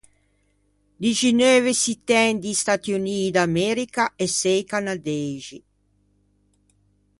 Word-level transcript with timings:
Dixineuve 1.03 1.71
çittæn 1.81 2.33
di 2.43 2.51
Stati 2.61 2.89
Unii 2.99 3.27
d’America 3.35 4.05
e 4.23 4.27
sëi 4.37 4.61
canadeixi. 4.71 5.59